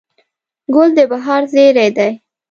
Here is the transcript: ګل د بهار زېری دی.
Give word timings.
ګل 0.73 0.89
د 0.97 0.99
بهار 1.11 1.41
زېری 1.53 1.89
دی. 1.97 2.11